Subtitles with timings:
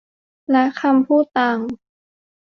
[0.51, 1.59] และคำพูดต่าง